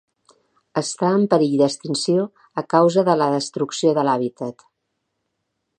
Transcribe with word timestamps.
Està 0.79 1.09
en 1.17 1.25
perill 1.33 1.53
d'extinció 1.59 2.25
a 2.61 2.65
causa 2.75 3.05
de 3.11 3.17
la 3.23 3.29
destrucció 3.35 3.95
de 3.99 4.07
l'hàbitat. 4.09 4.69